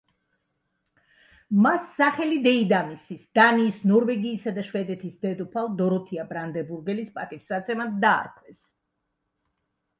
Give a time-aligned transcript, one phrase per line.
[1.65, 8.69] მას სახელი დეიდამისის, დანიის, ნორვეგიისა და შვედეთის დედოფალ დოროთეა ბრანდენბურგელის პატივსაცემად დაარქვეს.